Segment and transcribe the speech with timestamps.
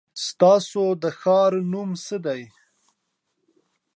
[0.25, 2.41] ستاسو د ښار نو څه دی؟